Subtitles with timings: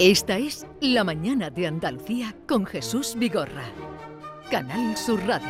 [0.00, 3.64] Esta es La Mañana de Andalucía con Jesús Vigorra.
[4.48, 5.48] Canal Sur Radio.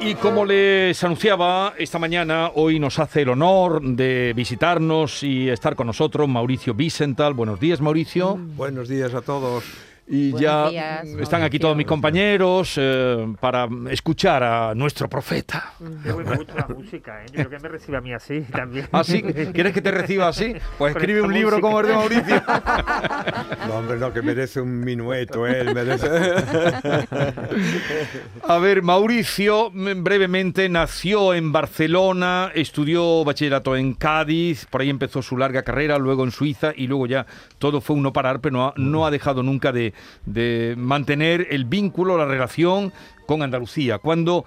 [0.00, 5.76] Y como les anunciaba esta mañana, hoy nos hace el honor de visitarnos y estar
[5.76, 7.32] con nosotros Mauricio Vicental.
[7.32, 8.36] Buenos días, Mauricio.
[8.56, 9.62] Buenos días a todos.
[10.08, 15.72] Y Buenos ya días, están aquí todos mis compañeros eh, para escuchar a nuestro profeta.
[15.80, 17.26] Me gusta la música, ¿eh?
[17.26, 18.86] Yo creo que me recibe a mí así también.
[18.92, 19.20] ¿Ah, sí?
[19.20, 20.54] ¿Quieres que te reciba así?
[20.78, 21.60] Pues Con escribe un libro música.
[21.60, 22.42] como el de Mauricio.
[23.66, 26.08] No, hombre, no, que merece un minueto, él merece.
[28.46, 35.20] A ver, Mauricio mm, brevemente nació en Barcelona, estudió bachillerato en Cádiz, por ahí empezó
[35.20, 37.26] su larga carrera, luego en Suiza y luego ya
[37.58, 41.64] todo fue uno parar, pero no ha, no ha dejado nunca de, de mantener el
[41.64, 42.92] vínculo, la relación
[43.26, 43.98] con Andalucía.
[43.98, 44.44] Cuando,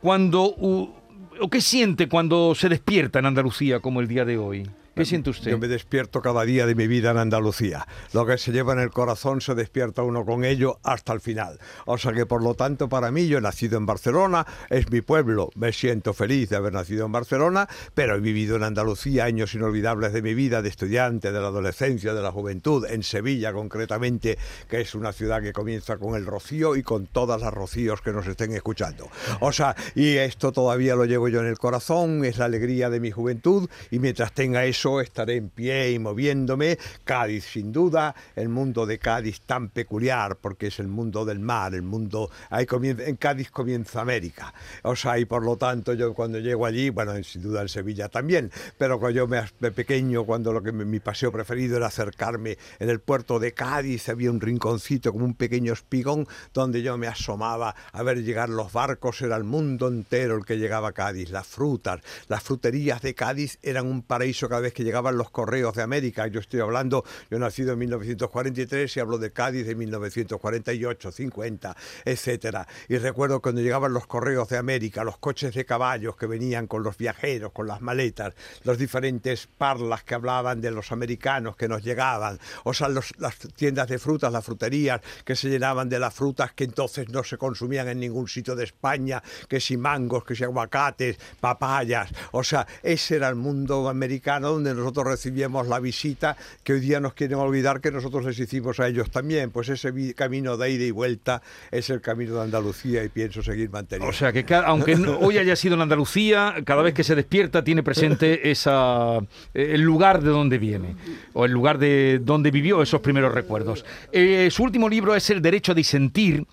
[0.00, 4.66] cuando, ¿o qué siente cuando se despierta en Andalucía como el día de hoy?
[4.96, 5.50] ¿Qué siente usted?
[5.50, 7.86] Yo me despierto cada día de mi vida en Andalucía.
[8.14, 11.58] Lo que se lleva en el corazón se despierta uno con ello hasta el final.
[11.84, 15.02] O sea que por lo tanto para mí yo he nacido en Barcelona, es mi
[15.02, 19.52] pueblo, me siento feliz de haber nacido en Barcelona, pero he vivido en Andalucía años
[19.52, 24.38] inolvidables de mi vida, de estudiante, de la adolescencia, de la juventud, en Sevilla concretamente,
[24.66, 28.12] que es una ciudad que comienza con el rocío y con todas las rocíos que
[28.12, 29.10] nos estén escuchando.
[29.40, 32.98] O sea, y esto todavía lo llevo yo en el corazón, es la alegría de
[32.98, 36.78] mi juventud y mientras tenga eso estaré en pie y moviéndome.
[37.04, 41.74] Cádiz, sin duda, el mundo de Cádiz tan peculiar porque es el mundo del mar,
[41.74, 42.30] el mundo...
[42.50, 44.54] Ahí comienza, en Cádiz comienza América.
[44.82, 47.68] O sea, y por lo tanto yo cuando llego allí, bueno, en- sin duda en
[47.68, 51.86] Sevilla también, pero cuando yo me, de pequeño, cuando lo que mi paseo preferido era
[51.86, 56.96] acercarme en el puerto de Cádiz, había un rinconcito como un pequeño espigón donde yo
[56.96, 60.92] me asomaba a ver llegar los barcos, era el mundo entero el que llegaba a
[60.92, 65.30] Cádiz, las frutas, las fruterías de Cádiz eran un paraíso cada vez que llegaban los
[65.30, 66.26] correos de América.
[66.26, 72.68] Yo estoy hablando, yo nacido en 1943 y hablo de Cádiz de 1948, 50, etcétera.
[72.88, 76.82] Y recuerdo cuando llegaban los correos de América, los coches de caballos que venían con
[76.82, 81.82] los viajeros, con las maletas, los diferentes parlas que hablaban de los americanos que nos
[81.82, 86.12] llegaban, o sea, los- las tiendas de frutas, las fruterías que se llenaban de las
[86.12, 90.34] frutas que entonces no se consumían en ningún sitio de España, que si mangos, que
[90.36, 96.36] si aguacates, papayas, o sea, ese era el mundo americano donde nosotros recibíamos la visita
[96.64, 99.92] que hoy día nos quieren olvidar que nosotros les hicimos a ellos también, pues ese
[100.14, 104.08] camino de ida y vuelta es el camino de Andalucía y pienso seguir manteniendo.
[104.08, 107.82] O sea que aunque hoy haya sido en Andalucía, cada vez que se despierta tiene
[107.82, 109.18] presente esa
[109.54, 110.96] eh, el lugar de donde viene
[111.32, 113.84] o el lugar de donde vivió esos primeros recuerdos.
[114.12, 116.44] Eh, su último libro es El derecho a disentir,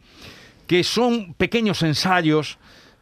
[0.67, 2.57] que son pequeños ensayos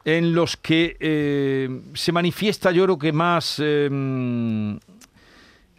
[0.06, 3.90] en los que eh, se manifiesta, yo creo que más eh,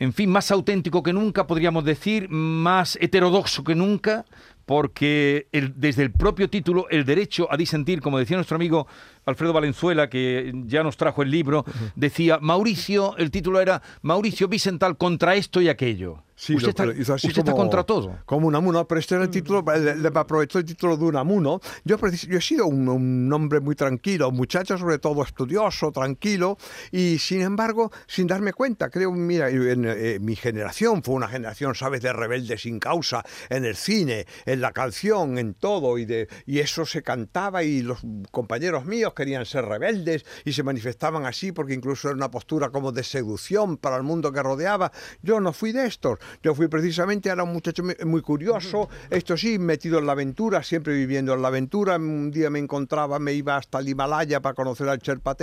[0.03, 4.25] en fin, más auténtico que nunca, podríamos decir, más heterodoxo que nunca,
[4.67, 8.89] porque el- desde el propio título, el derecho a disentir, como decía nuestro amigo
[9.27, 11.65] Alfredo Valenzuela, que ya nos trajo el libro,
[11.95, 16.25] decía, Mauricio, el título era Mauricio Vicental contra esto y aquello.
[16.45, 18.19] Sí, usted está, pero hizo así usted está como- contra todo.
[18.27, 21.61] Como Unamuno, pero este era el título, le, le aprovechó el título de Unamuno.
[21.85, 26.59] Yo, yo he sido un, un hombre muy tranquilo, muchacho sobre todo estudioso, tranquilo,
[26.91, 31.77] y sin embargo, sin darme cuenta, creo, mira, en, eh, mi generación fue una generación,
[31.77, 36.27] ¿sabes?, de rebeldes sin causa, en el cine, en la canción, en todo, y, de,
[36.45, 38.01] y eso se cantaba y los
[38.33, 42.91] compañeros míos querían ser rebeldes y se manifestaban así porque incluso era una postura como
[42.91, 44.91] de seducción para el mundo que rodeaba.
[45.23, 49.59] Yo no fui de estos, yo fui precisamente, era un muchacho muy- curioso, esto sí,
[49.59, 51.97] metido en la aventura, siempre viviendo en la aventura.
[51.97, 55.37] Un día me encontraba, me iba hasta el Himalaya para conocer al Sherpa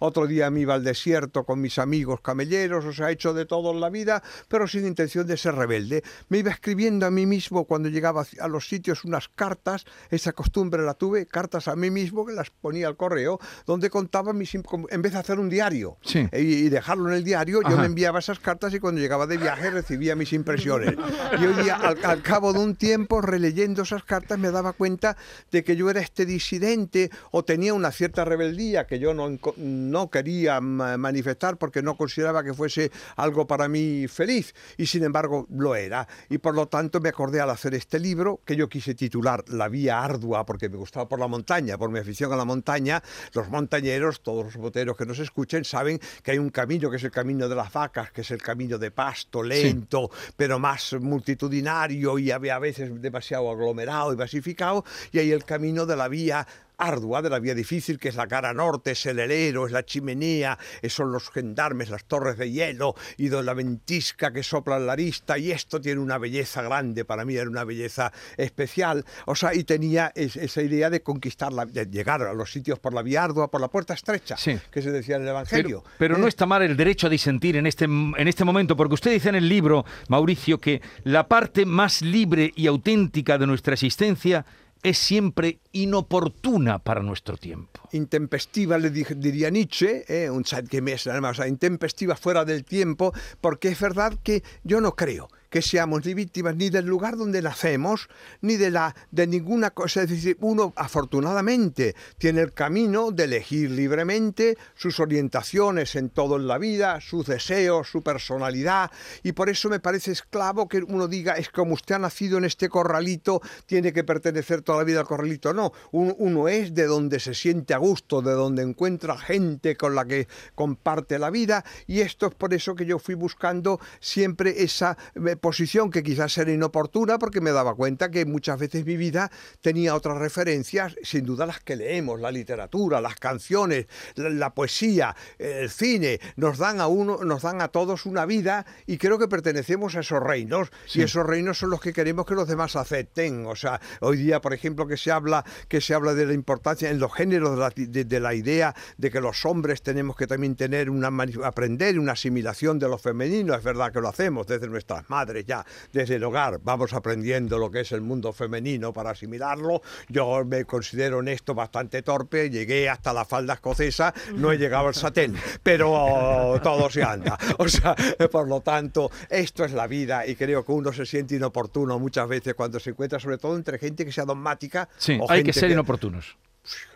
[0.00, 3.46] otro día me iba al desierto con mis amigos camelleros, o sea, he hecho de
[3.46, 6.02] todo en la vida, pero sin intención de ser rebelde.
[6.28, 10.82] Me iba escribiendo a mí mismo cuando llegaba a los sitios unas cartas, esa costumbre
[10.82, 15.02] la tuve, cartas a mí mismo que las ponía al correo, donde contaba mis, en
[15.02, 16.26] vez de hacer un diario Sí.
[16.32, 19.70] y, dejarlo en el diario, yo me enviaba esas cartas y cuando llegaba de viaje
[19.70, 20.94] recibía mis impresiones.
[21.40, 25.16] Y hoy día, al, al cabo de un tiempo, releyendo esas cartas, me daba cuenta
[25.50, 30.10] de que yo era este disidente o tenía una cierta rebeldía que yo no, no
[30.10, 34.54] quería ma- manifestar porque no consideraba que fuese algo para mí feliz.
[34.76, 36.06] Y sin embargo, lo era.
[36.28, 39.68] Y por lo tanto, me acordé al hacer este libro que yo quise titular La
[39.68, 43.02] vía ardua porque me gustaba por la montaña, por mi afición a la montaña.
[43.32, 47.04] Los montañeros, todos los boteros que nos escuchen, saben que hay un camino que es
[47.04, 49.89] el camino de las vacas, que es el camino de pasto lento,
[50.36, 55.86] pero más multitudinario y a a veces demasiado aglomerado y masificado, y hay el camino
[55.86, 56.46] de la vía
[56.80, 59.84] ardua, de la vía difícil, que es la cara norte, es el helero, es la
[59.84, 64.76] chimenea, eh, son los gendarmes, las torres de hielo y de la ventisca que sopla
[64.78, 69.04] en la arista, y esto tiene una belleza grande, para mí era una belleza especial,
[69.26, 72.78] o sea, y tenía es- esa idea de conquistar, la, de llegar a los sitios
[72.78, 74.58] por la vía ardua, por la puerta estrecha, Sí.
[74.70, 75.82] que se decía en el Evangelio.
[75.84, 78.76] Pero, pero no Eh, está mal el derecho a disentir en este, en este momento,
[78.76, 83.46] porque usted dice en el libro, Mauricio, que la parte más libre y auténtica de
[83.46, 84.44] nuestra existencia
[84.82, 87.80] es siempre inoportuna para nuestro tiempo.
[87.92, 93.68] intempestiva, le diría Nietzsche, eh, un zeitgemäß, además, o sea, intempestiva fuera del tiempo, porque
[93.68, 98.08] es verdad que yo no creo que seamos ni víctimas ni del lugar donde nacemos,
[98.40, 100.02] ni de, la, de ninguna cosa.
[100.02, 106.46] Es decir, uno afortunadamente tiene el camino de elegir libremente sus orientaciones en todo en
[106.46, 108.90] la vida, sus deseos, su personalidad,
[109.22, 112.44] y por eso me parece esclavo que uno diga, es como usted ha nacido en
[112.44, 115.52] este corralito, tiene que pertenecer toda la vida al corralito.
[115.52, 119.94] No, un- uno es de donde se siente a gusto, de donde encuentra gente con
[119.94, 124.62] la que comparte la vida, y esto es por eso que yo fui buscando siempre
[124.62, 128.96] esa eh, posición que quizás era inoportuna, porque me daba cuenta que muchas veces mi
[128.96, 134.54] vida tenía otras referencias, sin duda las que leemos, la literatura, las canciones, la, la
[134.54, 139.18] poesía, el cine, nos dan a uno, nos dan a todos una vida y creo
[139.18, 142.76] que pertenecemos a esos reinos y esos reinos son los que queremos que los demás
[142.76, 143.46] acepten.
[143.46, 146.90] O sea, hoy día, por ejemplo, que se habla, que se habla de la importancia
[146.90, 150.26] en los géneros de la, de- de la idea de que los hombres tenemos que
[150.26, 151.10] también tener una
[151.44, 153.54] aprender una asimilación de lo femenino.
[153.54, 156.60] Es verdad que lo hacemos desde nuestras madres ya, desde el hogar.
[156.62, 159.82] Vamos aprendiendo lo que es el mundo femenino para asimilarlo.
[160.08, 162.50] Yo me considero en esto bastante torpe.
[162.50, 167.38] Llegué hasta la falda escocesa, no he llegado al satén, pero todo se anda.
[167.58, 167.94] O sea,
[168.30, 172.28] por lo tanto, esto es la vida y creo que uno se siente inoportuno muchas
[172.28, 174.88] veces cuando se encuentra, sobre todo entre gente que sea dogmática.
[174.96, 176.36] Sí, o hay que gente ser inoportunos.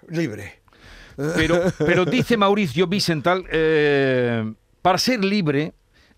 [0.08, 0.62] libre.
[1.16, 4.52] Pero, pero dice Mauricio Vicental, eh,
[4.82, 5.72] para ser libre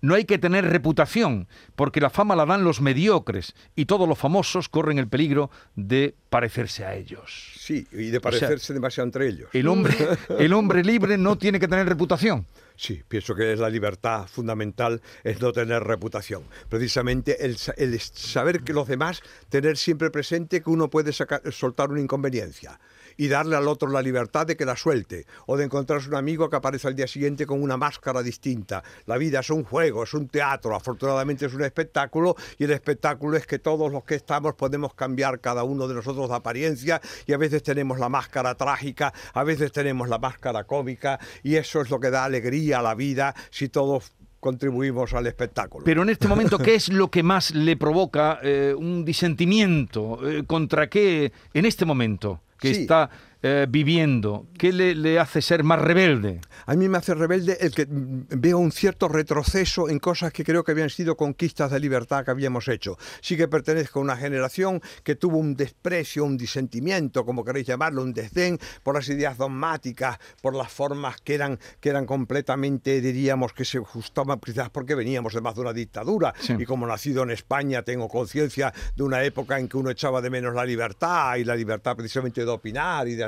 [0.06, 4.18] no hay que tener reputación, porque la fama la dan los mediocres y todos los
[4.18, 7.52] famosos corren el peligro de parecerse a ellos.
[7.58, 9.48] Sí, y de parecerse demasiado entre ellos.
[9.52, 9.94] El hombre,
[10.38, 12.46] el hombre libre no tiene que tener reputación.
[12.78, 16.42] Sí, pienso que es la libertad fundamental, es no tener reputación.
[16.68, 21.90] Precisamente el, el saber que los demás, tener siempre presente que uno puede sacar- soltar
[21.90, 22.78] una inconveniencia
[23.16, 26.50] y darle al otro la libertad de que la suelte o de encontrarse un amigo
[26.50, 28.82] que aparece al día siguiente con una máscara distinta.
[29.06, 33.36] La vida es un juego, es un teatro, afortunadamente es un espectáculo y el espectáculo
[33.36, 37.32] es que todos los que estamos podemos cambiar cada uno de nosotros de apariencia y
[37.32, 41.90] a veces tenemos la máscara trágica, a veces tenemos la máscara cómica y eso es
[41.90, 45.84] lo que da alegría a la vida si todos contribuimos al espectáculo.
[45.84, 50.20] Pero en este momento, ¿qué es lo que más le provoca eh, un disentimiento?
[50.28, 52.80] Eh, ¿Contra qué en este momento que Sí.
[52.82, 53.10] está
[53.48, 54.48] eh, viviendo?
[54.58, 56.40] ¿Qué le, le hace ser más rebelde?
[56.66, 60.43] A mí me hace rebelde el que mm, veo un cierto retroceso en cosas que
[60.43, 62.98] creo que habían sido conquistas de libertad que habíamos hecho.
[63.20, 68.02] Sí que pertenezco a una generación que tuvo un desprecio, un disentimiento, como queréis llamarlo,
[68.02, 73.52] un desdén por las ideas dogmáticas, por las formas que eran, que eran completamente, diríamos,
[73.52, 76.34] que se ajustaban quizás porque veníamos de más de una dictadura.
[76.40, 76.56] Sí.
[76.58, 80.31] Y como nacido en España tengo conciencia de una época en que uno echaba de
[80.31, 83.25] menos la libertad y la libertad precisamente de opinar y de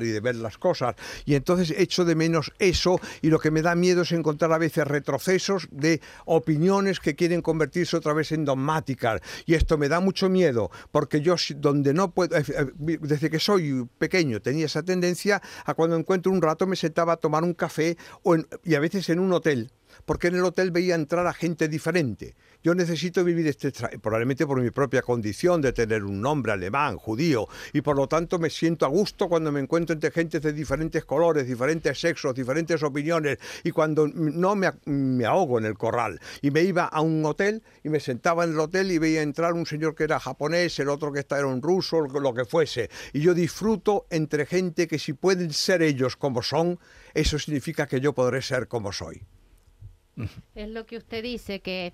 [0.00, 0.94] y de ver las cosas.
[1.24, 4.58] Y entonces echo de menos eso y lo que me da miedo es encontrar a
[4.58, 9.20] veces retrocesos de opiniones que quieren convertirse otra vez en dogmáticas.
[9.46, 13.38] Y esto me da mucho miedo porque yo donde no puedo, eh, eh, desde que
[13.38, 17.54] soy pequeño tenía esa tendencia a cuando encuentro un rato me sentaba a tomar un
[17.54, 19.70] café o y a veces en un hotel
[20.04, 22.34] porque en el hotel veía entrar a gente diferente.
[22.62, 27.48] Yo necesito vivir este, probablemente por mi propia condición de tener un nombre alemán, judío,
[27.72, 31.04] y por lo tanto me siento a gusto cuando me encuentro entre gente de diferentes
[31.04, 36.20] colores, diferentes sexos, diferentes opiniones, y cuando no me, me ahogo en el corral.
[36.42, 39.54] Y me iba a un hotel y me sentaba en el hotel y veía entrar
[39.54, 42.90] un señor que era japonés, el otro que era un ruso, lo que fuese.
[43.12, 46.78] Y yo disfruto entre gente que si pueden ser ellos como son,
[47.14, 49.22] eso significa que yo podré ser como soy.
[50.54, 51.92] Es lo que usted dice, que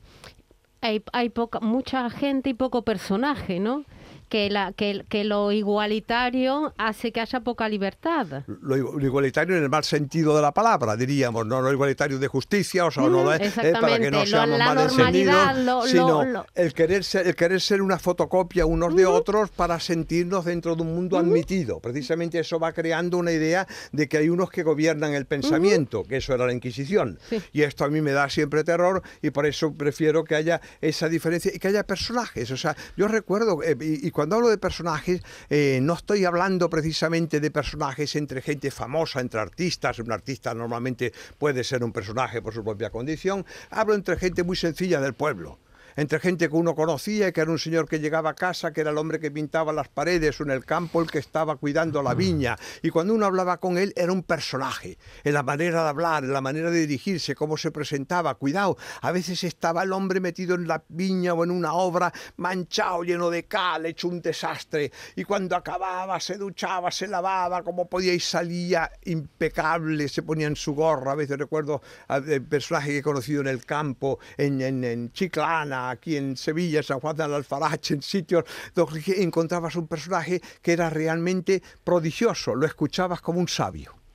[0.80, 3.84] hay, hay poca, mucha gente y poco personaje, ¿no?
[4.28, 8.26] Que, la, que, que lo igualitario hace que haya poca libertad.
[8.46, 12.26] lo lo igualitario en el mal sentido de la palabra, diríamos, no lo igualitario de
[12.28, 15.90] justicia, o sea, no Mm, lo es, eh, para que no lo- seamos mal entendidos,
[15.90, 20.44] sino lo- el querer ser, el querer ser una fotocopia unos de otros para sentirnos
[20.44, 21.80] dentro de un mundo admitido.
[21.80, 26.16] Precisamente eso va creando una idea de que hay unos que gobiernan el pensamiento, que
[26.16, 27.18] eso era la Inquisición.
[27.30, 27.40] Sí.
[27.52, 31.08] Y esto a mí me da siempre terror y por eso prefiero que haya esa
[31.08, 32.50] diferencia y que haya personajes.
[32.50, 35.20] O sea, yo recuerdo, eh, y, y cuando hablo de personajes,
[35.50, 39.98] eh, no estoy hablando precisamente de personajes entre gente famosa, entre artistas.
[39.98, 43.44] Un artista normalmente puede ser un personaje por su propia condición.
[43.68, 45.58] Hablo entre gente muy sencilla del pueblo
[45.96, 48.90] entre gente que uno conocía, que era un señor que llegaba a casa, que era
[48.90, 52.14] el hombre que pintaba las paredes o en el campo el que estaba cuidando la
[52.14, 52.56] viña.
[52.82, 56.32] Y cuando uno hablaba con él era un personaje, en la manera de hablar, en
[56.32, 58.34] la manera de dirigirse, cómo se presentaba.
[58.34, 63.02] Cuidado, a veces estaba el hombre metido en la viña o en una obra, manchado,
[63.02, 64.92] lleno de cal, hecho un desastre.
[65.14, 70.56] Y cuando acababa, se duchaba, se lavaba, como podía y salía impecable, se ponía en
[70.56, 71.12] su gorra.
[71.12, 75.85] A veces recuerdo a personaje que he conocido en el campo, en, en, en Chiclana,
[75.90, 80.90] aquí en Sevilla, San Juan del Alfarache, en sitios donde encontrabas un personaje que era
[80.90, 84.05] realmente prodigioso, lo escuchabas como un sabio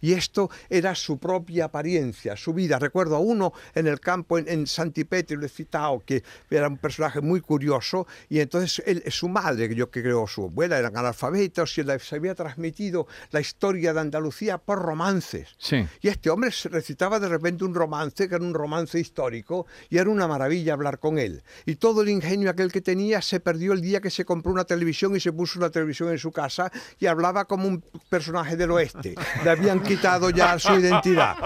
[0.00, 2.78] y esto era su propia apariencia, su vida.
[2.78, 6.78] Recuerdo a uno en el campo en, en Santipetri, lo he citado, que era un
[6.78, 11.76] personaje muy curioso y entonces él, su madre, que yo creo su abuela, eran analfabetos
[11.78, 15.48] y se había transmitido la historia de Andalucía por romances.
[15.58, 15.86] Sí.
[16.00, 20.10] Y este hombre recitaba de repente un romance, que era un romance histórico, y era
[20.10, 21.42] una maravilla hablar con él.
[21.66, 24.64] Y todo el ingenio aquel que tenía se perdió el día que se compró una
[24.64, 28.70] televisión y se puso una televisión en su casa y hablaba como un personaje del
[28.70, 29.14] oeste.
[29.44, 31.36] Le habían quitado ya su identidad.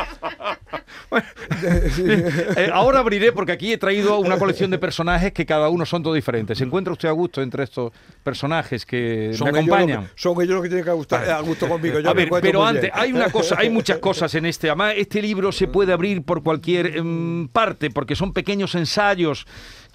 [1.63, 6.03] Eh, ahora abriré porque aquí he traído una colección de personajes que cada uno son
[6.03, 6.59] todos diferentes.
[6.59, 10.05] ¿Se encuentra usted a gusto entre estos personajes que me ellos lo acompañan?
[10.07, 12.01] que- son ellos los que tienen que gustar, a gusto conmigo.
[12.01, 12.93] Yo A me ver, pero antes, bien.
[12.95, 14.69] hay una cosa, hay muchas cosas en este.
[14.69, 19.47] Además, este libro se puede abrir por cualquier em, parte, porque son pequeños ensayos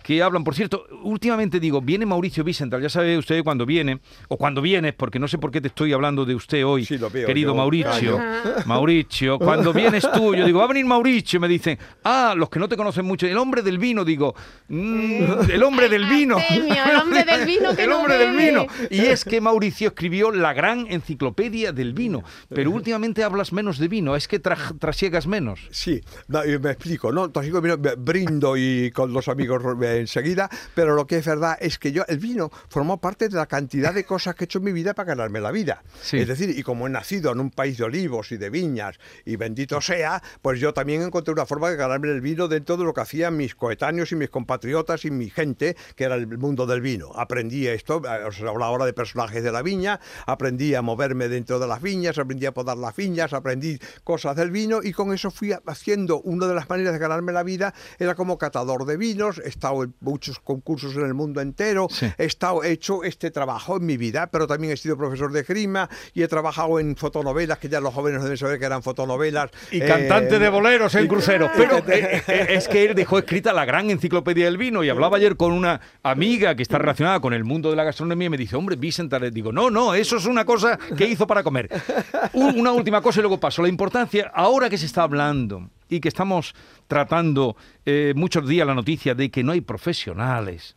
[0.09, 0.43] que hablan.
[0.43, 4.95] Por cierto, últimamente digo, viene Mauricio Vicental, ya sabe usted cuando viene, o cuando vienes,
[4.95, 7.51] porque no sé por qué te estoy hablando de usted hoy, Sí, lo veo, querido
[7.51, 8.17] yo Mauricio.
[8.17, 8.55] callo.
[8.65, 12.49] Mauricio, cuando vienes tú, yo digo, va a venir Mauricio, y me dicen, ah, los
[12.49, 14.33] que no te conocen mucho, el hombre del vino, digo,
[14.67, 16.37] "Mm, el hombre del vino.
[16.49, 18.45] El hombre del vino que el no hombre del bebe.
[18.49, 18.65] vino.
[18.89, 23.87] Y es que Mauricio escribió la gran enciclopedia del vino, pero últimamente hablas menos de
[23.87, 25.59] vino, es que tra- trasiegas menos.
[25.69, 27.31] Sí, no, me explico, ¿no?
[27.61, 31.77] Mira, me brindo y con los amigos eh, enseguida, pero lo que es verdad es
[31.77, 34.65] que yo, el vino formó parte de la cantidad de cosas que he hecho en
[34.65, 35.83] mi vida para ganarme la vida.
[36.01, 36.17] Sí.
[36.17, 39.35] Es decir, y como he nacido en un país de olivos y de viñas, y
[39.35, 42.93] bendito sea, pues yo también encontré una forma de ganarme el vino dentro de lo
[42.93, 46.81] que hacían mis coetáneos y mis compatriotas y mi gente, que era el mundo del
[46.81, 47.11] vino.
[47.15, 51.59] Aprendí esto, eh, os hablo ahora de personajes de la viña, aprendí a moverme dentro
[51.59, 55.31] de las viñas, aprendí a podar las viñas, aprendí cosas del vino y con eso
[55.31, 59.41] fui haciendo una de las maneras de ganarme la vida era como catador de vinos,
[59.43, 59.47] he
[59.83, 62.07] estado en muchos concursos en el mundo entero, Sí.
[62.17, 65.43] he estado he hecho este trabajo en mi vida, pero también he sido profesor de
[65.43, 69.51] grima y he trabajado en fotonovelas, que ya los jóvenes deben saber que eran fotonovelas.
[69.71, 71.49] Y eh, cantante de boleros en y- crucero.
[71.55, 75.17] Pero eh, eh, es que él dejó escrita la gran enciclopedia del vino y hablaba
[75.17, 78.37] ayer con una amiga que está relacionada con el mundo de la gastronomía y me
[78.37, 81.69] dice, hombre, Vicente, le digo, no, no, eso es una cosa que hizo para comer.
[82.33, 83.61] Un- una última cosa y luego paso.
[83.61, 86.53] La importancia, ahora que se está hablando y que estamos
[86.87, 90.75] tratando eh, muchos días la noticia de que no hay profesionales,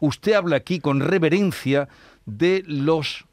[0.00, 1.88] usted habla aquí con reverencia
[2.26, 3.24] de los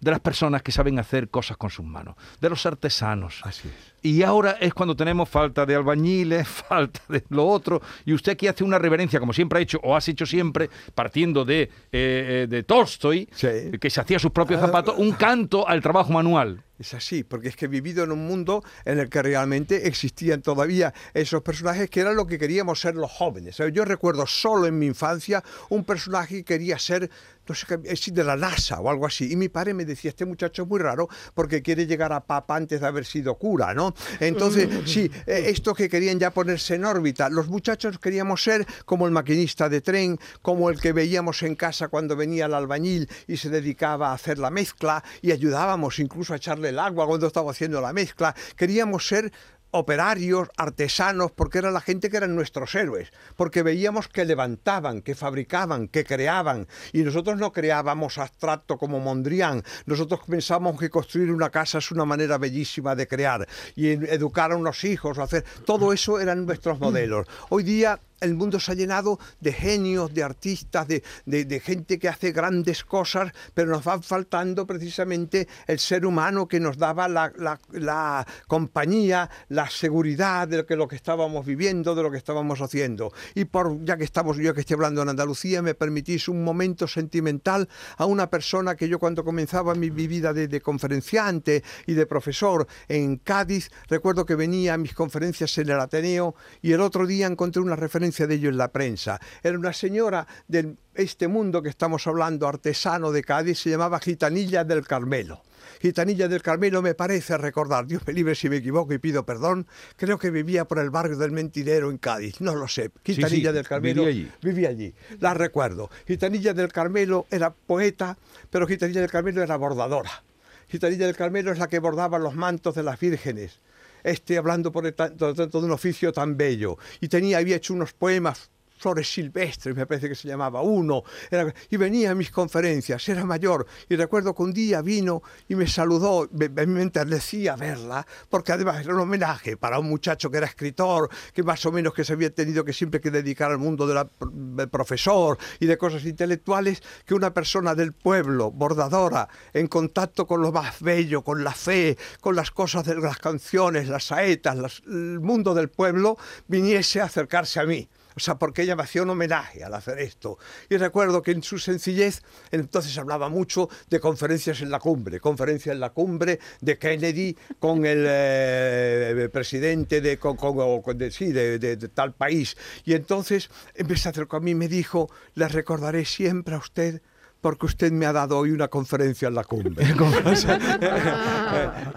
[0.00, 3.38] de las personas que saben hacer cosas con sus manos, de los artesanos.
[3.44, 3.74] Así es.
[4.02, 8.48] Y ahora es cuando tenemos falta de albañiles, falta de lo otro, y usted aquí
[8.48, 12.46] hace una reverencia, como siempre ha hecho, o has hecho siempre, partiendo de, eh, eh,
[12.50, 13.46] de Tolstoy, Sí.
[13.80, 16.64] que se hacía sus propios zapatos, un canto al trabajo manual.
[16.82, 20.42] Es así, porque es que he vivido en un mundo en el que realmente existían
[20.42, 23.54] todavía esos personajes que eran lo que queríamos ser los jóvenes.
[23.54, 23.72] ¿sabes?
[23.72, 27.08] Yo recuerdo solo en mi infancia un personaje que quería ser,
[27.46, 29.30] no sé, es de la NASA o algo así.
[29.30, 32.56] Y mi padre me decía, este muchacho es muy raro porque quiere llegar a papa
[32.56, 33.94] antes de haber sido cura, ¿no?
[34.18, 39.06] Entonces, sí, eh, estos que querían ya ponerse en órbita, los muchachos queríamos ser como
[39.06, 43.36] el maquinista de tren, como el que veíamos en casa cuando venía el albañil y
[43.36, 47.50] se dedicaba a hacer la mezcla y ayudábamos incluso a echarle el agua cuando estaba
[47.50, 48.34] haciendo la mezcla.
[48.56, 49.32] Queríamos ser
[49.72, 55.14] operarios, artesanos, porque era la gente que eran nuestros héroes, porque veíamos que levantaban, que
[55.14, 61.48] fabricaban, que creaban, y nosotros no creábamos abstracto como Mondrian, nosotros pensábamos que construir una
[61.48, 66.20] casa es una manera bellísima de crear, y educar a unos hijos, hacer, todo eso
[66.20, 67.26] eran nuestros modelos.
[67.48, 71.98] Hoy día el mundo se ha llenado de genios, de artistas, de, de- de gente
[71.98, 77.08] que hace grandes cosas, pero nos va faltando precisamente el ser humano que nos daba
[77.08, 82.10] la, la- la compañía, la seguridad de lo que, lo que estábamos viviendo, de lo
[82.10, 83.12] que estábamos haciendo.
[83.34, 86.86] Y por ya que estamos, yo que estoy hablando en Andalucía, me permitís un momento
[86.86, 91.94] sentimental a una persona que yo cuando comenzaba mi, mi vida de, de conferenciante y
[91.94, 96.80] de profesor en Cádiz, recuerdo que venía a mis conferencias en el Ateneo y el
[96.80, 99.20] otro día encontré una referencia referencia de ello en la prensa.
[99.42, 104.64] Era una señora de este mundo que estamos hablando, artesano de Cádiz, se llamaba Gitanilla
[104.64, 105.42] del Carmelo.
[105.80, 109.66] Gitanilla del Carmelo me parece recordar, Dios me libre si me equivoco y pido perdón,
[109.96, 112.90] creo que vivía por el barrio del Mentidero en Cádiz, no lo sé.
[113.04, 114.32] Gitanilla sí, del Carmelo vivía allí.
[114.42, 115.90] vivía allí, la recuerdo.
[116.06, 118.16] Gitanilla del Carmelo era poeta,
[118.50, 120.22] pero Gitanilla del Carmelo era bordadora.
[120.68, 123.60] Gitanilla del Carmelo es la que bordaba los mantos de las vírgenes.
[124.02, 126.78] Este hablando por tanto de un oficio tan bello.
[127.00, 128.50] Y tenía, había hecho unos poemas
[128.82, 133.24] Flores Silvestres, me parece que se llamaba uno, era- y venía a mis conferencias, era
[133.24, 138.50] mayor, y recuerdo que un día vino y me saludó, me, me- enternecía verla, porque
[138.50, 142.02] además era un homenaje para un muchacho que era escritor, que más o menos que
[142.02, 145.78] se había tenido que siempre que dedicar al mundo de la- del profesor y de
[145.78, 151.44] cosas intelectuales, que una persona del pueblo, bordadora, en contacto con lo más bello, con
[151.44, 156.18] la fe, con las cosas de las canciones, las saetas, las- el mundo del pueblo,
[156.48, 157.88] viniese a acercarse a mí.
[158.16, 160.38] O sea, porque ella me hacía un homenaje al hacer esto.
[160.68, 165.74] Y recuerdo que en su sencillez, entonces hablaba mucho de conferencias en la cumbre, conferencias
[165.74, 171.58] en la cumbre de Kennedy con el eh, presidente de, con, con- de- sí, de,
[171.58, 172.56] de- de tal país.
[172.84, 177.02] Y entonces empezó a acercar a mí y me dijo, le recordaré siempre a usted
[177.40, 179.84] porque usted me ha dado hoy una conferencia en la cumbre.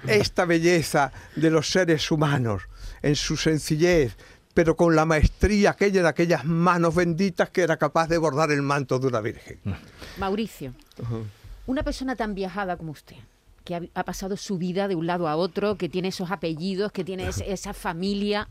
[0.08, 2.64] Esta belleza de los seres humanos
[3.02, 4.16] en su sencillez,
[4.56, 8.62] pero con la maestría aquella de aquellas manos benditas que era capaz de bordar el
[8.62, 9.60] manto de una virgen.
[10.18, 10.74] Mauricio,
[11.68, 13.18] una persona tan viajada como usted,
[13.66, 16.94] que ha, ha pasado su vida de un lado a otro, que tiene esos apellidos,
[16.94, 18.48] que tiene esa familia,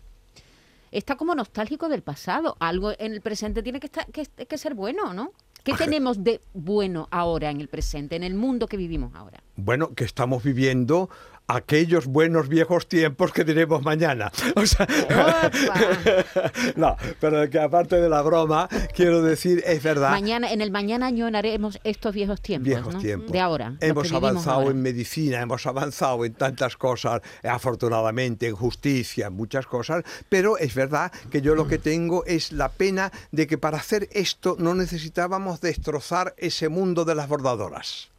[0.92, 2.56] está como nostálgico del pasado.
[2.60, 5.32] Algo en el presente tiene que, estar, que, que ser bueno, ¿no?
[5.64, 9.42] ¿Qué tenemos de bueno ahora en el presente, en el mundo que vivimos ahora?
[9.56, 11.08] Bueno, que estamos viviendo
[11.46, 14.32] aquellos buenos viejos tiempos que diremos mañana.
[14.56, 14.86] O sea,
[16.76, 20.10] no, pero que aparte de la broma, quiero decir, es verdad.
[20.10, 23.00] Mañana, en el mañana añoraremos estos viejos tiempos, viejos ¿no?
[23.00, 23.32] tiempos.
[23.32, 23.76] De ahora.
[23.80, 24.70] Hemos avanzado ahora.
[24.70, 30.74] en medicina, hemos avanzado en tantas cosas, afortunadamente, en justicia, en muchas cosas, pero es
[30.74, 34.74] verdad que yo lo que tengo es la pena de que para hacer esto no
[34.74, 38.13] necesitábamos destrozar ese mundo de las bordadoras.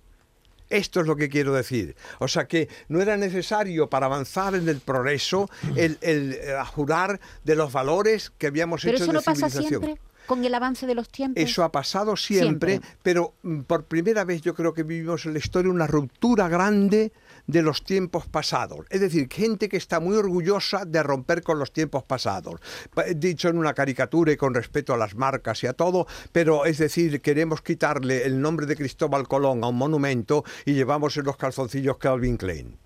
[0.70, 1.96] Esto es lo que quiero decir.
[2.20, 7.20] O sea que no era necesario para avanzar en el progreso el, el, eh, jurar
[7.44, 9.82] de los valores que habíamos Pero hecho eso de no pasa civilización.
[9.84, 11.42] siempre con el avance de los tiempos.
[11.44, 12.90] Eso ha pasado siempre, Siempre.
[13.04, 17.12] pero mm, por primera vez yo creo que vivimos en la historia una ruptura grande
[17.48, 18.86] de los tiempos pasados.
[18.90, 22.60] Es decir, gente que está muy orgullosa de romper con los tiempos pasados.
[22.94, 26.66] Pa- Dicho en una caricatura y con respeto a las marcas y a todo, pero
[26.66, 31.26] es decir, queremos quitarle el nombre de Cristóbal Colón a un monumento y llevamos en
[31.26, 32.78] los calzoncillos Calvin Klein.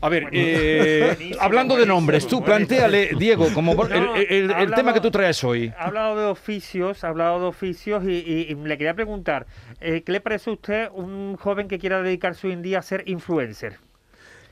[0.00, 4.56] A ver, eh, hablando de nombres, tú planteale, Diego, como No, el, el- el ha
[4.58, 5.72] hablado- tema que tú traes hoy.
[5.78, 9.46] Ha hablado de oficios, ha hablado de oficios y, y- y le quería preguntar,
[9.80, 12.82] eh, ¿qué le parece a usted un joven que quiera dedicarse hoy en día a
[12.82, 13.78] ser influencer?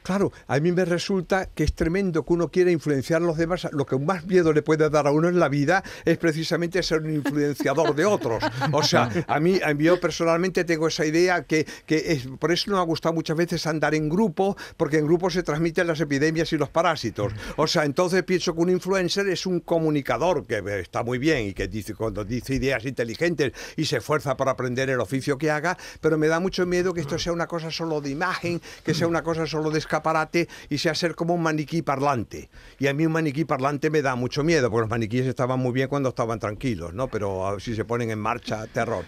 [0.03, 3.69] Claro, a mí me resulta que es tremendo que uno quiera influenciar a los demás.
[3.73, 7.03] Lo que más miedo le puede dar a uno en la vida es precisamente ser
[7.03, 8.43] un influenciador de otros.
[8.73, 12.53] O sea, a mí, a mí yo personalmente tengo esa idea que, que es, por
[12.53, 15.87] eso no me ha gustado muchas veces andar en grupo, porque en grupo se transmiten
[15.87, 17.33] las epidemias y los parásitos.
[17.57, 21.53] O sea, entonces pienso que un influencer es un comunicador que está muy bien y
[21.53, 25.77] que dice cuando dice ideas inteligentes y se esfuerza por aprender el oficio que haga,
[26.01, 29.07] pero me da mucho miedo que esto sea una cosa solo de imagen, que sea
[29.07, 32.49] una cosa solo de escaparate y sea ser como un maniquí parlante.
[32.79, 35.73] Y a mí un maniquí parlante me da mucho miedo, porque los maniquíes estaban muy
[35.73, 37.09] bien cuando estaban tranquilos, ¿no?
[37.09, 39.05] Pero ah, si se ponen en marcha, terror.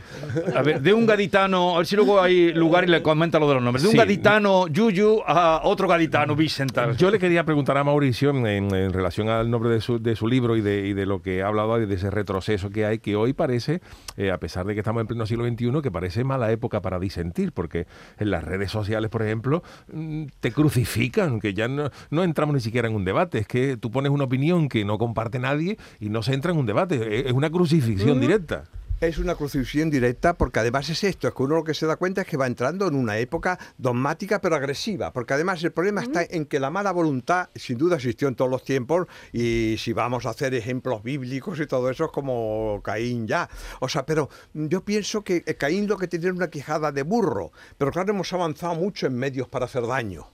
[0.57, 3.49] A ver, de un gaditano, a ver si luego hay lugar y le comenta lo
[3.49, 3.83] de los nombres.
[3.83, 3.99] De un Sí.
[3.99, 6.97] gaditano Yuyu a otro gaditano Vicental.
[6.97, 10.27] Yo le quería preguntar a Mauricio en, en- relación al nombre de su, de su
[10.27, 13.14] libro y de, y de lo que ha hablado de ese retroceso que hay, que
[13.16, 13.81] hoy parece,
[14.16, 16.99] eh, a pesar de que estamos en pleno siglo XXI, que parece mala época para
[16.99, 17.87] disentir, porque
[18.18, 22.61] en las redes sociales, por ejemplo, mm, te crucifican, que ya no, no entramos ni
[22.61, 26.08] siquiera en un debate, es que tú pones una opinión que no comparte nadie y
[26.08, 28.64] no se entra en un debate, es es una crucifixión directa.
[29.00, 31.96] Es una crucifixión directa porque además es esto, es que uno lo que se da
[31.96, 36.02] cuenta es que va entrando en una época dogmática pero agresiva, porque además el problema
[36.02, 39.92] está en que la mala voluntad sin duda existió en todos los tiempos y si
[39.92, 43.48] vamos a hacer ejemplos bíblicos y todo eso es como Caín ya.
[43.80, 47.02] O sea, pero yo pienso que eh, Caín lo que tenía era una quijada de
[47.02, 50.28] burro, pero claro, hemos avanzado mucho en medios para hacer daño.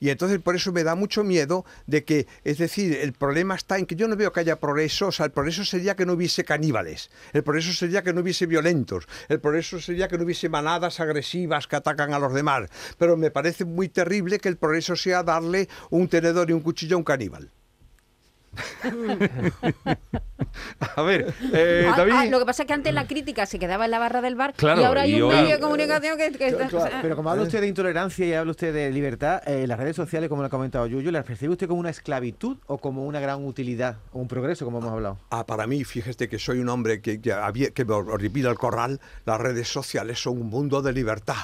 [0.00, 3.78] Y entonces por eso me da mucho miedo de que, es decir, el problema está
[3.78, 6.14] en que yo no veo que haya progreso, o sea, el progreso sería que no
[6.14, 10.48] hubiese caníbales, el progreso sería que no hubiese violentos, el progreso sería que no hubiese
[10.48, 14.96] manadas agresivas que atacan a los demás, pero me parece muy terrible que el progreso
[14.96, 17.50] sea darle un tenedor y un cuchillo a un caníbal.
[20.96, 22.12] A ver, eh, Ah, David.
[22.14, 24.36] ah, lo que pasa es que antes la crítica se quedaba en la barra del
[24.36, 26.30] bar Claro, y ahora hay y un medio de comunicación que...
[26.32, 26.56] que-
[27.02, 30.28] Pero como habla usted de intolerancia y habla usted de libertad, eh, las redes sociales,
[30.28, 33.44] como lo ha comentado Yuyo, ¿las percibe usted como una esclavitud o como una gran
[33.44, 35.18] utilidad o un progreso, como hemos hablado?
[35.30, 39.00] Ah, para mí, fíjese que soy un hombre que, que, había- que me el corral.
[39.26, 41.34] Las redes sociales son un mundo de libertad.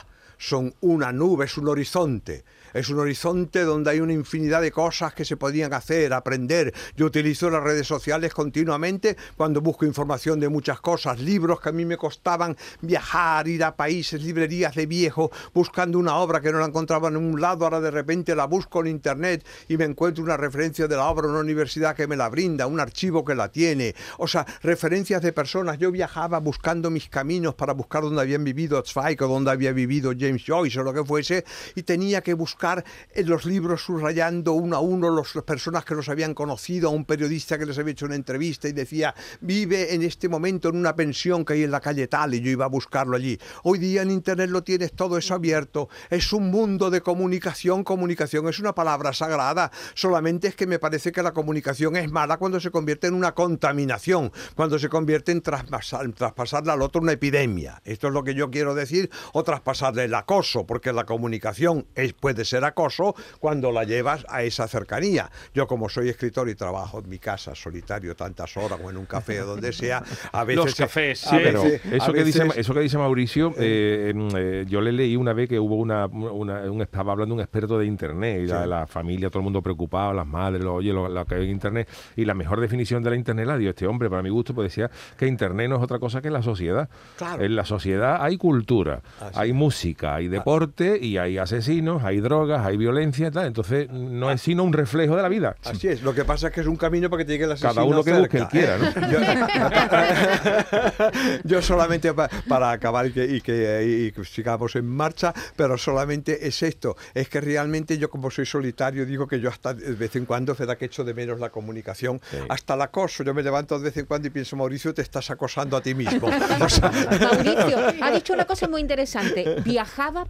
[0.40, 2.44] Son una nube, es un horizonte.
[2.72, 6.72] Es un horizonte donde hay una infinidad de cosas que se podían hacer, aprender.
[6.96, 11.72] Yo utilizo las redes sociales continuamente cuando busco información de muchas cosas, libros que a
[11.72, 16.60] mí me costaban viajar, ir a países, librerías de viejo, buscando una obra que no
[16.60, 20.22] la encontraba en un lado, ahora de repente la busco en internet y me encuentro
[20.22, 23.50] una referencia de la obra una universidad que me la brinda, un archivo que la
[23.50, 25.78] tiene, o sea, referencias de personas.
[25.78, 30.12] Yo viajaba buscando mis caminos para buscar dónde habían vivido Zweig o dónde había vivido
[30.16, 34.76] James Joyce o lo que fuese y tenía que buscar en los libros subrayando uno
[34.76, 38.06] a uno las personas que los habían conocido, a un periodista que les había hecho
[38.06, 41.80] una entrevista y decía, vive en este momento en una pensión que hay en la
[41.80, 43.38] calle tal y yo iba a buscarlo allí.
[43.62, 45.88] Hoy día en Internet lo tienes todo eso abierto.
[46.08, 47.84] Es un mundo de comunicación.
[47.84, 49.70] Comunicación es una palabra sagrada.
[49.94, 53.32] Solamente es que me parece que la comunicación es mala cuando se convierte en una
[53.32, 57.80] contaminación, cuando se convierte en traspasar, traspasarle al otro una epidemia.
[57.84, 62.12] Esto es lo que yo quiero decir, o traspasarle el acoso, porque la comunicación es,
[62.12, 65.30] puede ser acoso cuando la llevas a esa cercanía.
[65.54, 69.06] Yo como soy escritor y trabajo en mi casa solitario tantas horas o en un
[69.06, 70.02] café o donde sea,
[70.32, 70.64] a veces...
[70.64, 71.36] Los cafés, a sí.
[71.42, 75.16] Pero veces- a eso que, dice, eso que dice Mauricio, eh, eh, yo le leí
[75.16, 78.66] una vez que hubo una, una- un, estaba hablando un experto de Internet, y la,
[78.66, 81.50] la familia, todo el mundo preocupado, las madres, lo, oye, lo, lo que hay en
[81.50, 84.54] Internet, y la mejor definición de la Internet la dio este hombre, para mi gusto,
[84.54, 86.88] pues decía que Internet no es otra cosa que la sociedad.
[87.16, 87.42] Claro.
[87.44, 92.64] En la sociedad hay cultura, Así hay música, hay deporte, y hay asesinos, hay drogas,
[92.66, 95.56] hay violencia y tal, entonces no es sino un reflejo de la vida.
[95.64, 97.52] Así es, lo que pasa es que es un camino para que te llegue el
[97.52, 98.80] asesino Cada uno que busque el quiera, ¿eh?
[99.10, 99.18] Yo,
[101.44, 105.76] yo solamente pa- para acabar y que, y que- y que sigamos en marcha, pero
[105.78, 109.92] solamente es esto, es que realmente yo como soy solitario digo que yo hasta de
[109.94, 113.34] vez en cuando, es verdad que echo de menos la comunicación, hasta el acoso, yo
[113.34, 116.28] me levanto de vez en cuando y pienso, Mauricio, te estás acosando a ti mismo.
[116.60, 119.56] O sea, Mauricio ha dicho una cosa muy interesante.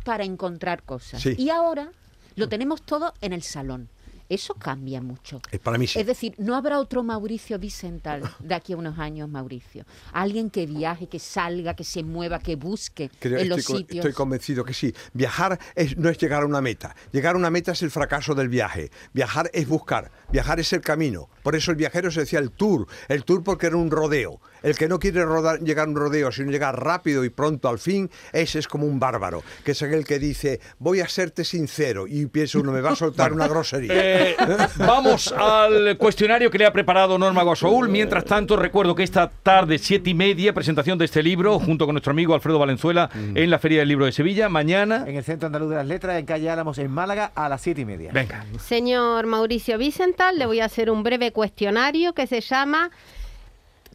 [0.04, 1.22] Para encontrar cosas.
[1.22, 1.34] Sí.
[1.38, 1.90] Y ahora
[2.34, 3.88] lo tenemos todo en el salón.
[4.28, 5.40] Eso cambia mucho.
[5.50, 5.98] Eh, para mí sí.
[5.98, 9.84] Es decir, no habrá otro Mauricio Vicental de aquí a unos años, Mauricio.
[10.12, 13.96] Alguien que viaje, que salga, que se mueva, que busque Creo- en los estoy, sitios.
[14.04, 14.94] estoy convencido que sí.
[15.14, 16.94] Viajar es- no es llegar a una meta.
[17.10, 18.92] Llegar a una meta es el fracaso del viaje.
[19.12, 20.12] Viajar es buscar.
[20.30, 21.28] Viajar es el camino.
[21.42, 22.86] Por eso el viajero se decía el tour.
[23.08, 24.40] El tour porque era un rodeo.
[24.62, 27.78] El que no quiere rodar- llegar a un rodeo, sino llegar rápido y pronto al
[27.78, 29.42] fin, ese es como un bárbaro.
[29.64, 32.06] Que es aquel que dice, voy a serte sincero.
[32.06, 33.90] Y piensa uno, me va a soltar una grosería.
[34.02, 34.36] Eh,
[34.78, 37.88] vamos al cuestionario que le ha preparado Norma Guasaúl.
[37.88, 41.94] Mientras tanto, recuerdo que esta tarde, siete y media, presentación de este libro, junto con
[41.94, 44.48] nuestro amigo Alfredo Valenzuela, en la Feria del Libro de Sevilla.
[44.48, 45.04] Mañana.
[45.06, 47.82] En el Centro Andaluz de las Letras, en calle Álamos, en Málaga, a las siete
[47.82, 48.10] y media.
[48.12, 48.44] Venga.
[48.58, 52.90] Señor Mauricio Vicental, le voy a hacer un breve cuestionario que se llama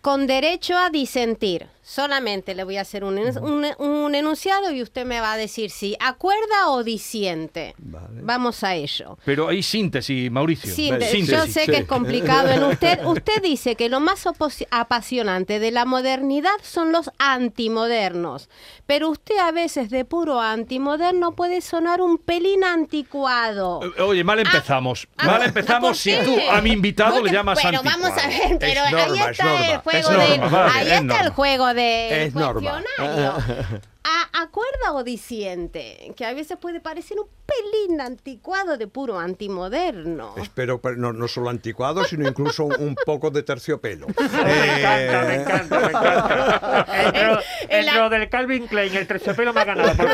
[0.05, 1.74] Con derecho a disentir.
[1.87, 5.37] Solamente le voy a hacer un, en- un- un enunciado y usted me va a
[5.37, 7.75] decir si acuerda o disiente.
[7.77, 9.19] Vamos a ello.
[9.23, 10.73] Pero hay síntesis, Mauricio.
[10.73, 11.11] Síntesis.
[11.27, 11.45] Síntesis.
[11.47, 11.71] Yo sé sí.
[11.71, 13.05] que es complicado en usted.
[13.05, 14.25] Usted dice que lo más
[14.71, 18.49] apasionante de la modernidad son los antimodernos,
[18.87, 23.81] pero usted a veces de puro antimoderno puede sonar un pelín anticuado.
[23.97, 25.07] Eh, Oye, mal empezamos.
[25.17, 28.01] Ah, mal ah, empezamos ¿por si tú a mi invitado Porque- le llamas Pero anticuado.
[28.01, 30.91] vamos a ver, pero Es norma, ahí es está el juego Es del, ahí es
[30.93, 31.21] está norma.
[31.23, 32.83] el juego del Es norma.
[34.07, 36.13] A- ¿Acuerda o disiente?
[36.15, 40.35] Que a veces puede parecer un pelín anticuado de puro antimoderno.
[40.37, 44.05] Espero pero no, no solo anticuado, sino incluso un, un poco de terciopelo.
[44.17, 47.43] Me encanta, me Eh, encanta, me encanta.
[47.69, 50.07] En la- del Calvin Klein, el terciopelo me ha ganado por.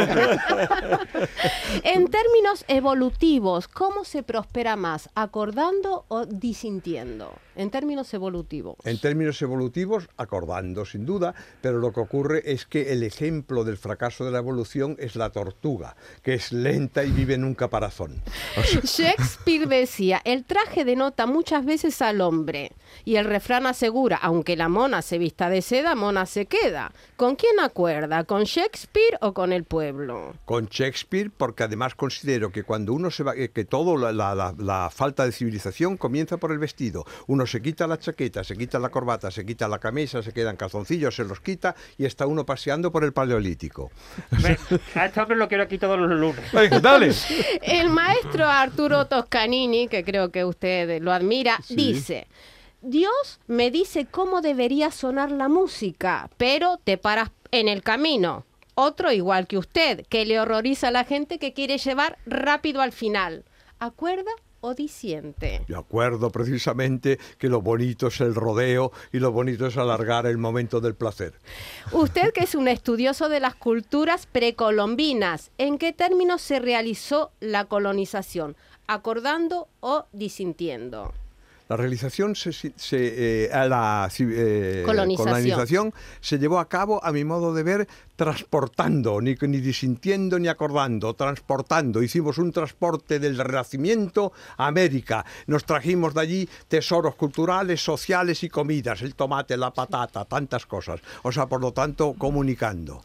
[1.84, 5.10] En términos evolutivos, ¿cómo se prospera más?
[5.16, 7.34] ¿Acordando o disintiendo?
[7.56, 8.76] En términos evolutivos.
[8.86, 13.78] En términos evolutivos, acordando sin duda, pero lo que ocurre es que el ejemplo del
[13.82, 18.22] fracaso de la evolución es la tortuga, que es lenta y vive en un caparazón.
[18.58, 18.82] O sea,
[19.16, 22.72] Shakespeare decía, el traje denota muchas veces al hombre.
[23.06, 26.92] Y el refrán asegura, aunque la mona se vista de seda, mona se queda.
[27.18, 28.24] ¿Con quién acuerda?
[28.26, 30.34] ¿Con Shakespeare o con el pueblo?
[30.46, 34.36] con Shakespeare, porque además considero que cuando uno se va, eh, que todo la, la-
[34.36, 37.06] la- la falta de civilización comienza por el vestido.
[37.28, 40.58] Uno se quita la chaqueta, se quita la corbata, se quita la camisa, se quedan
[40.58, 43.71] calzoncillos, se los quita y está uno paseando por el paleolítico.
[44.42, 44.58] Me-
[44.96, 46.52] a este hombre lo quiero aquí todos los lunes.
[46.52, 47.12] Venga, dale.
[47.62, 52.28] El maestro Arturo Toscanini, que creo que usted lo admira, dice,
[52.82, 58.46] Dios me dice cómo debería sonar la música, pero te paras en el camino.
[58.76, 62.92] Otro igual que usted, que le horroriza a la gente que quiere llevar rápido al
[62.92, 63.44] final.
[63.80, 64.32] ¿Acuerda
[64.62, 65.64] o disiente?
[65.68, 70.38] De acuerdo precisamente que lo bonito es el rodeo y lo bonito es alargar el
[70.38, 71.34] momento del placer.
[71.92, 77.66] Usted que es un estudioso de las culturas precolombinas, ¿en qué términos se realizó la
[77.66, 78.56] colonización?
[78.88, 81.14] ¿Acordando o disintiendo?
[81.72, 82.52] La realización se,
[82.92, 85.26] eh, a la eh, Colonización.
[85.26, 90.50] colonización se llevó a cabo, a mi modo de ver, transportando, ni, ni disintiendo ni
[90.50, 92.04] acordando, transportando.
[92.04, 95.26] Hicimos un transporte del Renacimiento a América.
[95.48, 101.00] Nos trajimos de allí tesoros culturales, sociales y comidas, el tomate, la patata, tantas cosas.
[101.24, 103.02] O sea, por lo tanto, comunicando.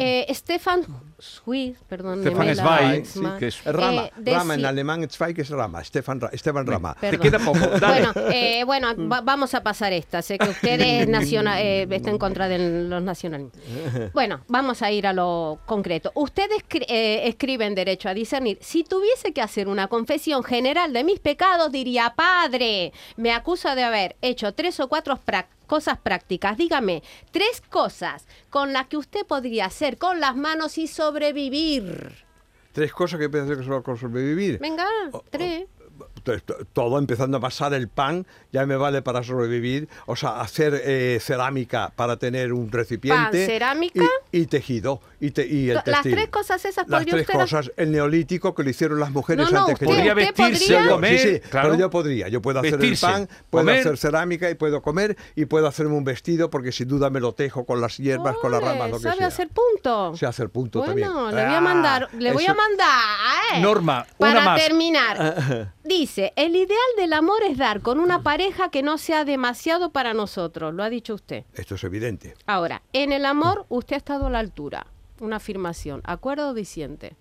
[0.00, 0.82] Eh, Stefan
[1.20, 5.84] Zweig, perdón, Stefan Zweig, sí, que es- Rama, eh, Rama en alemán, Zweig es Rama,
[5.84, 6.96] Stefan, Esteban Rama.
[6.98, 7.58] Te queda poco.
[7.80, 8.06] Dale.
[8.12, 10.22] Bueno, eh, bueno va- vamos a pasar esta.
[10.22, 13.60] Sé que usted es nacional, eh, está en contra de los nacionalismos.
[14.14, 16.10] Bueno, vamos a ir a lo concreto.
[16.14, 18.58] Usted escri- eh, escribe en Derecho a Discernir.
[18.62, 23.82] Si tuviese que hacer una confesión general de mis pecados, diría, Padre, me acusa de
[23.82, 26.56] haber hecho tres o cuatro prac- cosas prácticas.
[26.56, 32.26] Dígame, tres cosas con las que usted podría hacer con las manos y sobrevivir.
[32.72, 34.58] Tres cosas que puede hacer solo con sobrevivir.
[34.58, 34.84] Venga,
[35.30, 35.68] tres.
[36.72, 41.18] Todo empezando a pasar el pan ya me vale para sobrevivir, o sea, hacer eh,
[41.20, 43.46] cerámica para tener un recipiente.
[43.46, 44.02] cerámica.
[44.32, 45.00] Y, y tejido.
[45.20, 46.12] Y, te- y el Las textil.
[46.14, 49.52] tres cosas esas Las tres usted cosas, el neolítico que lo hicieron las mujeres No,
[49.52, 50.14] no, antes que usted- yo.
[50.14, 51.68] Podría vestirse, podría- comer, Sí, sí, claro.
[51.68, 52.28] pero yo podría.
[52.28, 53.80] Yo puedo hacer Vestirse, el pan, puedo comer.
[53.80, 57.34] hacer cerámica y puedo comer y puedo hacerme un vestido porque sin duda me lo
[57.34, 59.26] tejo con las hierbas, con las ramas, lo que ¿Sabe sea.
[59.26, 60.16] hacer punto?
[60.16, 61.08] Se hace el punto bueno, también.
[61.36, 63.60] le voy a Ah, mandar, le voy a eso- mandar.
[63.60, 64.62] Norma, una Para más.
[64.64, 69.90] terminar, dice, el ideal del amor es dar con una pareja que no sea demasiado
[69.90, 71.44] para nosotros, lo ha dicho usted.
[71.54, 72.34] Esto es evidente.
[72.46, 74.86] Ahora, en el amor usted ha estado a la altura.
[75.20, 77.16] Una afirmación, ¿acuerdo o disiente?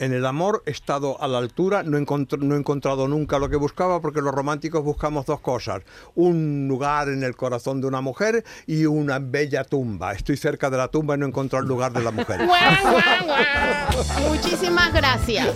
[0.00, 2.00] En el amor he estado a la altura, no he,
[2.38, 5.82] no he encontrado nunca lo que buscaba porque los románticos buscamos dos cosas,
[6.14, 10.12] un lugar en el corazón de una mujer y una bella tumba.
[10.12, 12.38] Estoy cerca de la tumba y no he encontrado el lugar de la mujer.
[12.46, 14.30] ¡Guau, guau, guau!
[14.30, 15.54] Muchísimas gracias.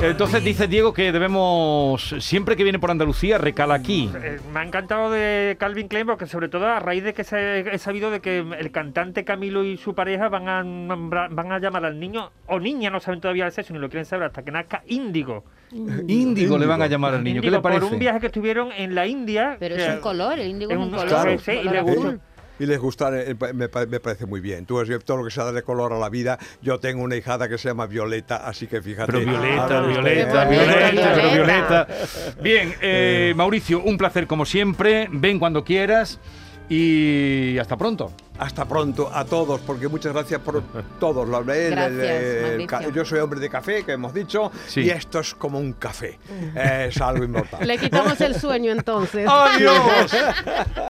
[0.00, 4.10] Entonces dice Diego que debemos, siempre que viene por Andalucía, recala aquí.
[4.16, 7.60] Eh, me ha encantado de Calvin Klein porque sobre todo a raíz de que se,
[7.74, 11.58] he sabido de que el cantante Camilo y su pareja van a nombrar- van a
[11.58, 12.30] llamar al niño
[12.62, 15.44] niña, no saben todavía el sexo ni lo quieren saber hasta que nazca Índigo.
[16.08, 17.40] Índigo le van a llamar al niño.
[17.40, 17.80] ¿Qué Índigo le parece?
[17.82, 19.56] por un viaje que estuvieron en la India.
[19.58, 21.08] Pero que- es un color, el índigo es un color.
[21.08, 21.94] claro, y color le azul.
[21.96, 22.18] gusta.
[22.58, 24.66] Y les gusta, eh, me, pa- me parece muy bien.
[24.66, 26.38] Tú, es- todo lo que sea darle color a la vida.
[26.60, 29.10] Yo tengo una hijada que se llama Violeta, así que fíjate.
[29.10, 31.84] Pero Violeta, estoy- Violeta, Qué bonito, Violeta, pero Violeta.
[31.86, 32.42] Violeta.
[32.42, 35.08] Bien, eh, Mauricio, un placer como siempre.
[35.10, 36.20] Ven cuando quieras
[36.68, 38.12] y hasta pronto.
[38.38, 40.62] Hasta pronto a todos, porque muchas gracias por
[41.00, 41.28] todos.
[41.28, 42.90] Ca- Mauricio.
[42.90, 44.80] yo soy hombre de café, que hemos dicho, Sí.
[44.82, 46.18] y esto es como un café.
[46.54, 47.60] Es algo inmortal.
[47.66, 49.26] Le quitamos el sueño entonces.
[49.30, 50.10] ¡Adiós!